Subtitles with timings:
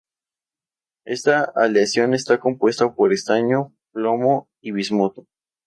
[1.05, 5.27] Esta aleación está compuesta por estaño, plomo y bismuto.